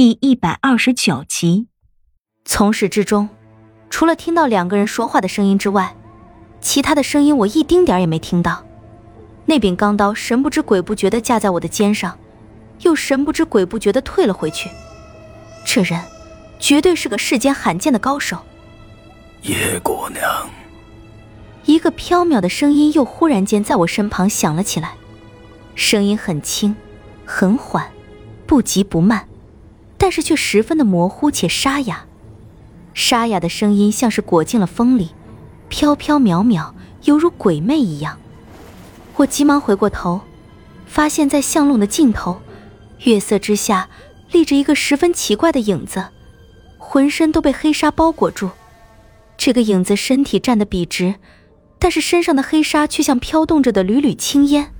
[0.00, 1.66] 第一百二十九集，
[2.44, 3.28] 从始至终，
[3.90, 5.96] 除了听到两个人说话的声音之外，
[6.60, 8.64] 其他的声音我一丁点也没听到。
[9.46, 12.16] 那柄钢刀神不知鬼不觉地架在我的肩上，
[12.82, 14.70] 又神不知鬼不觉地退了回去。
[15.64, 16.00] 这人
[16.60, 18.38] 绝对是个世间罕见的高手。
[19.42, 20.48] 叶姑娘，
[21.64, 24.94] 一个飘渺的声音又忽然间在我身旁响了起来，
[25.74, 26.76] 声音很轻，
[27.24, 27.90] 很缓，
[28.46, 29.27] 不急不慢。
[29.98, 32.06] 但是却十分的模糊且沙哑，
[32.94, 35.10] 沙哑的声音像是裹进了风里，
[35.68, 38.18] 飘飘渺渺，犹如鬼魅一样。
[39.16, 40.20] 我急忙回过头，
[40.86, 42.40] 发现在巷弄的尽头，
[43.00, 43.88] 月色之下
[44.30, 46.06] 立着一个十分奇怪的影子，
[46.78, 48.50] 浑身都被黑纱包裹住。
[49.36, 51.16] 这个影子身体站得笔直，
[51.80, 54.72] 但是身上的黑纱却像飘动着的缕缕青烟。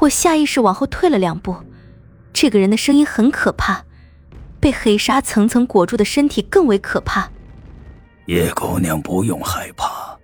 [0.00, 1.56] 我下意识往后退了两步，
[2.34, 3.84] 这个人的声音很可怕。
[4.68, 7.26] 被黑纱层层裹住的身体更为可怕。
[8.26, 10.14] 叶姑娘不用害怕。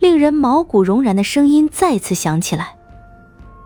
[0.00, 2.76] 令人毛骨悚然的声音再次响起来。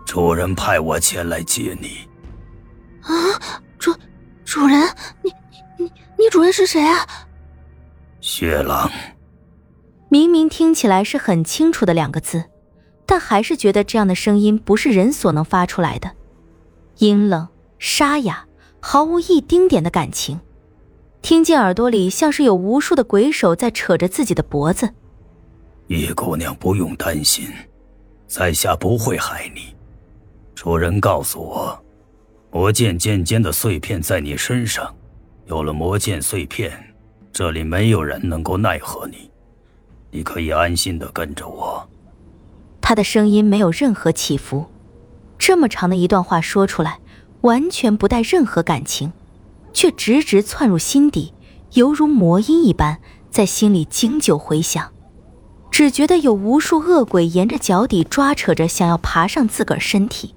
[0.05, 2.07] 主人派我前来接你。
[3.01, 3.11] 啊，
[3.79, 3.91] 主，
[4.45, 4.87] 主人，
[5.23, 5.33] 你
[5.77, 7.07] 你你主人是谁啊？
[8.21, 8.91] 雪狼。
[10.07, 12.43] 明明听起来是很清楚的两个字，
[13.07, 16.11] 但还是觉得这样的声音不是人所能发出来的，
[16.99, 17.47] 阴冷
[17.79, 18.45] 沙哑。
[18.79, 20.39] 毫无一丁点的感情，
[21.21, 24.93] 听见耳朵里像是有无数的鬼手在扯着自己的脖子。
[25.87, 27.47] 叶姑娘不用担心，
[28.27, 29.75] 在下不会害你。
[30.55, 31.83] 主人告诉我，
[32.51, 34.95] 魔剑剑尖的碎片在你身上，
[35.47, 36.71] 有了魔剑碎片，
[37.33, 39.29] 这里没有人能够奈何你，
[40.11, 41.87] 你可以安心的跟着我。
[42.81, 44.65] 他的声音没有任何起伏，
[45.37, 46.99] 这么长的一段话说出来。
[47.41, 49.13] 完全不带任何感情，
[49.73, 51.33] 却直直窜入心底，
[51.73, 52.97] 犹如魔音一般，
[53.29, 54.91] 在心里经久回响。
[55.71, 60.35] 只觉得有无数恶鬼沿着脚底抓扯着，想要爬上自个儿身体。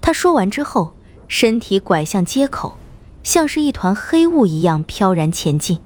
[0.00, 0.94] 他说完之后，
[1.28, 2.76] 身体拐向街口，
[3.22, 5.78] 像是一团黑雾一样飘然前进。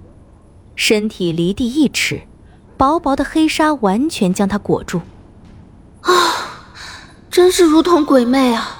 [0.75, 2.23] 身体离地一尺，
[2.77, 5.03] 薄薄的黑纱完全将他裹住。
[6.01, 6.13] 啊，
[7.31, 8.76] 真是如同鬼魅啊！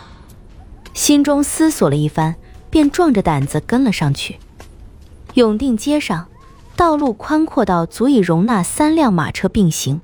[0.97, 2.37] 心中思索了一番，
[2.71, 4.39] 便壮着胆子跟了上去。
[5.35, 6.29] 永定街上，
[6.75, 10.01] 道路宽阔到足以容纳三辆马车并行，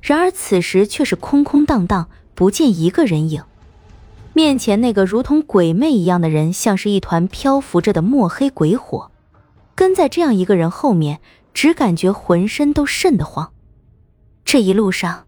[0.00, 3.42] 然而此时却是空空荡荡，不见一个人影。
[4.32, 9.10] 面前那个如同鬼魅一样的人，像是一团漂浮着的墨黑鬼火。
[9.74, 11.18] 跟在这样一个人后面，
[11.52, 13.50] 只感觉浑身都瘆得慌。
[14.44, 15.24] 这一路上，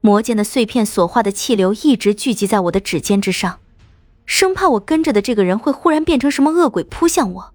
[0.00, 3.58] 魔剑的碎片所化的气流一直聚集在我的指尖之上。
[4.26, 7.54] 生怕我跟着的这个人会忽然变成什么恶鬼扑向我，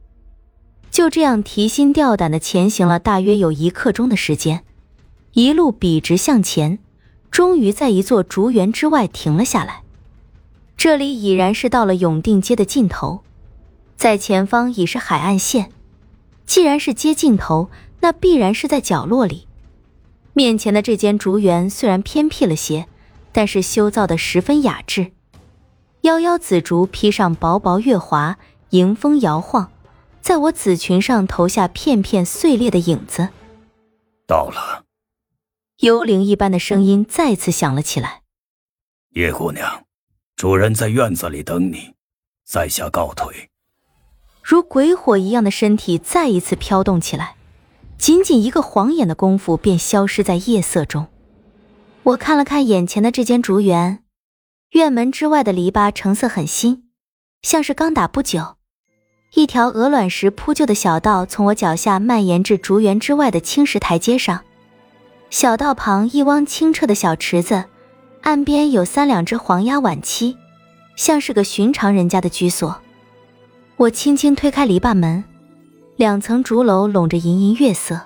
[0.89, 4.63] 就这样提心吊胆的前行了大约有一刻钟的时间，
[5.33, 6.79] 一路笔直向前，
[7.29, 9.83] 终于在一座竹园之外停了下来。
[10.77, 13.21] 这里已然是到了永定街的尽头，
[13.95, 15.69] 在前方已是海岸线。
[16.45, 19.47] 既然是街尽头，那必然是在角落里。
[20.33, 22.87] 面前的这间竹园虽然偏僻了些，
[23.31, 25.11] 但是修造的十分雅致。
[26.01, 28.39] 夭夭紫竹披上薄薄月华，
[28.71, 29.71] 迎风摇晃，
[30.19, 33.29] 在我紫裙上投下片片碎裂的影子。
[34.25, 34.85] 到了，
[35.81, 38.21] 幽灵一般的声音再次响了起来。
[39.11, 39.83] 叶姑娘，
[40.35, 41.93] 主人在院子里等你，
[42.43, 43.49] 在下告退。
[44.41, 47.35] 如鬼火一样的身体再一次飘动起来，
[47.99, 51.05] 仅仅一个晃眼的功夫便消失在夜色中。
[52.01, 54.03] 我看了看眼前的这间竹园。
[54.71, 56.85] 院门之外的篱笆成色很新，
[57.41, 58.55] 像是刚打不久。
[59.33, 64.41] 一条鹅卵石铺就的小道从我脚下蔓延至竹园之外的青石台阶上。
[65.29, 67.65] 小道旁一汪清澈的小池子，
[68.21, 70.37] 岸边有三两只黄鸭晚栖，
[70.95, 72.81] 像是个寻常人家的居所。
[73.75, 75.21] 我轻轻推开篱笆门，
[75.97, 77.99] 两层竹楼笼着盈盈月色，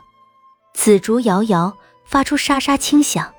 [0.73, 3.33] 紫竹摇摇，发出沙沙轻响。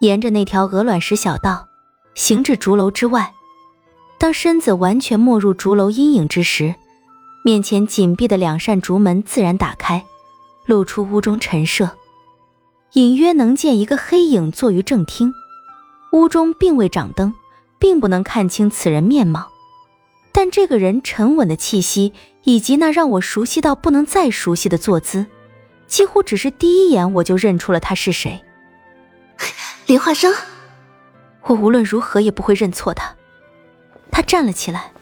[0.00, 1.68] 沿着那条鹅卵石小道。
[2.14, 3.32] 行至竹楼之外，
[4.18, 6.74] 当身子完全没入竹楼阴影之时，
[7.44, 10.04] 面前紧闭的两扇竹门自然打开，
[10.66, 11.90] 露出屋中陈设，
[12.92, 15.32] 隐约能见一个黑影坐于正厅。
[16.12, 17.34] 屋中并未掌灯，
[17.78, 19.48] 并不能看清此人面貌，
[20.30, 22.12] 但这个人沉稳的气息
[22.44, 25.24] 以及那让我熟悉到不能再熟悉的坐姿，
[25.86, 28.44] 几乎只是第一眼我就认出了他是谁。
[29.86, 30.32] 林化生。
[31.44, 33.16] 我无论如何也不会认错他。
[34.10, 34.92] 他站了起来，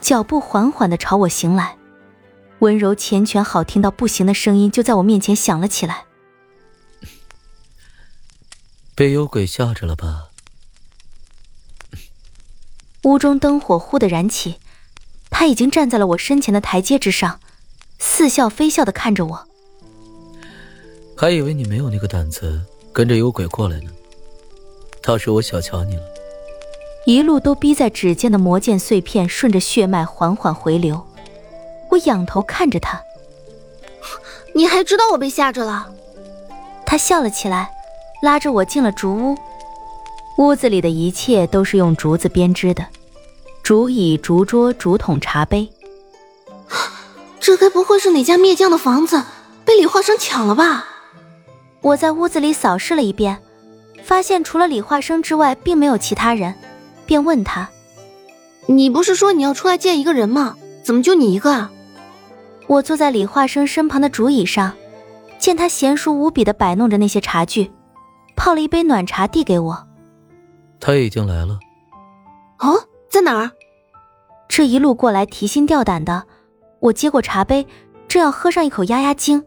[0.00, 1.76] 脚步缓缓的朝我行来，
[2.60, 6.04] 温柔缱绻、好听到不行的声音就在我面前响了起来。
[8.94, 10.28] 被幽鬼吓着了吧？
[13.02, 14.60] 屋中灯火忽的燃起，
[15.28, 17.40] 他已经站在了我身前的台阶之上，
[17.98, 19.48] 似笑非笑的看着我。
[21.16, 23.90] 还以为你没有那个胆子跟着幽鬼过来呢，
[25.02, 26.02] 倒是我小瞧你了。
[27.04, 31.04] 一路都逼在指尖的魔剑碎片顺着血脉缓缓回流，
[31.90, 33.02] 我仰头看着他。
[34.54, 35.88] 你还知道我被吓着了？
[36.86, 37.70] 他笑了起来，
[38.22, 39.36] 拉着我进了竹屋。
[40.38, 42.86] 屋子里的一切都是用竹子编织的，
[43.62, 45.68] 竹椅、竹桌、竹筒、茶杯。
[47.40, 49.22] 这该不会是哪家灭将的房子
[49.64, 50.86] 被李化生抢了吧？
[51.80, 53.42] 我在屋子里扫视了一遍，
[54.02, 56.54] 发现除了李化生之外，并没有其他人，
[57.06, 57.70] 便问他
[58.66, 60.56] ：“你不是说你要出来见一个人吗？
[60.82, 61.70] 怎么就你一个啊？”
[62.68, 64.72] 我坐在李化生身旁的竹椅上，
[65.38, 67.70] 见他娴熟无比的摆弄着那些茶具，
[68.36, 69.86] 泡了一杯暖茶递给我。
[70.80, 71.58] 他已经来了。
[72.58, 72.78] 哦，
[73.10, 73.50] 在哪儿？
[74.48, 76.24] 这一路过来提心吊胆的，
[76.80, 77.66] 我接过茶杯，
[78.08, 79.44] 正要喝上一口压压惊，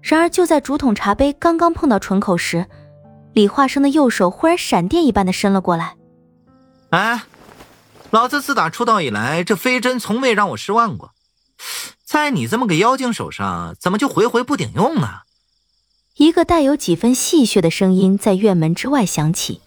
[0.00, 2.66] 然而就在竹筒茶杯刚刚碰到唇口时，
[3.38, 5.94] 李化生的右手忽然闪电一般的伸了过来。
[6.90, 7.22] 哎，
[8.10, 11.12] 老子自打出道以来，这飞针从未让我失望过，
[12.04, 15.20] 在你这么个妖精手上，怎么就回回不顶用呢？
[16.16, 19.60] 一个带有几分戏谑的声音在院门之外响起。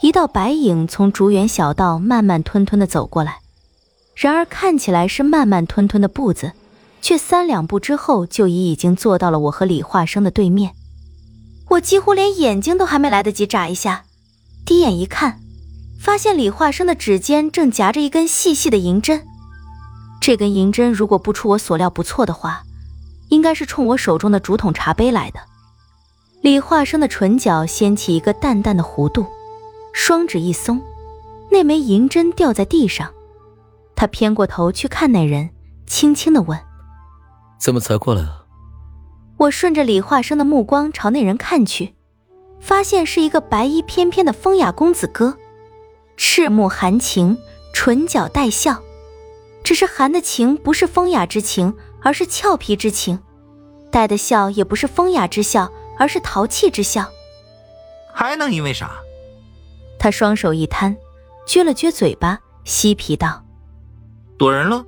[0.00, 3.40] 一道白影从竹园小道慢慢吞吞的走过来，
[4.14, 6.52] 然而看起来是慢慢吞吞的步子，
[7.02, 10.74] 却三两步之后就已已经坐到了我和李化生的对面。
[11.74, 14.04] 我几乎连眼睛都还没来得及眨一下，
[14.64, 15.40] 低眼一看，
[15.98, 19.26] 发现李化生的指尖正夹着一根细细的银针。
[20.20, 22.62] 这根银针如果不出我所料不错的话，
[23.28, 25.40] 应该是冲我手中的竹筒茶杯来的。
[26.42, 29.26] 李化生的唇角掀起一个淡淡的弧度。
[29.92, 30.80] 双指一松，
[31.50, 33.12] 那枚银针掉在地上。
[33.96, 35.50] 他偏过头去看那人，
[35.86, 36.58] 轻轻的问
[37.60, 38.42] ：“怎么才过来啊？”
[39.36, 41.94] 我顺着李化生的目光朝那人看去，
[42.60, 45.36] 发现是一个白衣翩翩的风雅公子哥，
[46.16, 47.36] 赤目含情，
[47.72, 48.80] 唇角带笑。
[49.64, 53.18] 只是含的情不是风雅之情，而是俏皮之情；
[53.90, 57.10] 带的笑也不是风雅之笑，而是淘气之笑。
[58.12, 58.92] 还能因为啥？
[59.98, 60.96] 他双手一摊，
[61.46, 63.42] 撅了撅嘴巴，嬉皮道
[64.38, 64.84] ：“躲人了。”